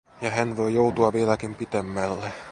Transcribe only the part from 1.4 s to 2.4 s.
pitemmälle.